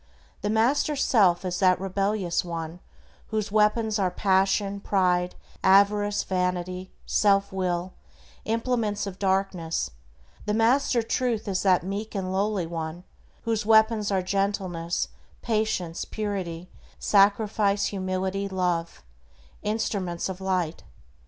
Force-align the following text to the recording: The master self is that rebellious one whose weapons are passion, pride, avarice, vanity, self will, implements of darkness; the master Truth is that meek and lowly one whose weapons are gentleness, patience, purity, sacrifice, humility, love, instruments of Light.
The 0.41 0.49
master 0.49 0.95
self 0.95 1.45
is 1.45 1.59
that 1.59 1.79
rebellious 1.79 2.43
one 2.43 2.79
whose 3.27 3.51
weapons 3.51 3.99
are 3.99 4.09
passion, 4.09 4.79
pride, 4.79 5.35
avarice, 5.63 6.23
vanity, 6.23 6.91
self 7.05 7.53
will, 7.53 7.93
implements 8.43 9.05
of 9.05 9.19
darkness; 9.19 9.91
the 10.47 10.55
master 10.55 11.03
Truth 11.03 11.47
is 11.47 11.61
that 11.61 11.83
meek 11.83 12.15
and 12.15 12.33
lowly 12.33 12.65
one 12.65 13.03
whose 13.43 13.63
weapons 13.63 14.09
are 14.09 14.23
gentleness, 14.23 15.09
patience, 15.43 16.03
purity, 16.05 16.67
sacrifice, 16.97 17.85
humility, 17.93 18.47
love, 18.49 19.03
instruments 19.61 20.29
of 20.29 20.41
Light. 20.41 20.81